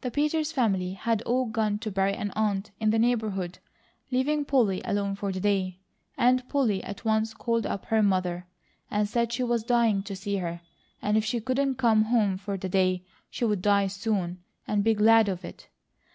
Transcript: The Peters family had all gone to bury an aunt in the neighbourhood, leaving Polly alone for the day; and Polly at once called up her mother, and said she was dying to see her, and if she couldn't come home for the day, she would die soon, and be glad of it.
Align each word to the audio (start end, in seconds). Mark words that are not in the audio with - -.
The 0.00 0.10
Peters 0.10 0.50
family 0.50 0.94
had 0.94 1.20
all 1.26 1.44
gone 1.44 1.78
to 1.80 1.90
bury 1.90 2.14
an 2.14 2.30
aunt 2.34 2.70
in 2.80 2.88
the 2.88 2.98
neighbourhood, 2.98 3.58
leaving 4.10 4.46
Polly 4.46 4.80
alone 4.82 5.14
for 5.14 5.30
the 5.30 5.40
day; 5.40 5.78
and 6.16 6.48
Polly 6.48 6.82
at 6.82 7.04
once 7.04 7.34
called 7.34 7.66
up 7.66 7.84
her 7.84 8.02
mother, 8.02 8.46
and 8.90 9.06
said 9.06 9.30
she 9.30 9.42
was 9.42 9.64
dying 9.64 10.02
to 10.04 10.16
see 10.16 10.36
her, 10.36 10.62
and 11.02 11.18
if 11.18 11.24
she 11.26 11.38
couldn't 11.38 11.74
come 11.74 12.04
home 12.04 12.38
for 12.38 12.56
the 12.56 12.70
day, 12.70 13.04
she 13.28 13.44
would 13.44 13.60
die 13.60 13.88
soon, 13.88 14.42
and 14.66 14.82
be 14.84 14.94
glad 14.94 15.28
of 15.28 15.44
it. 15.44 15.68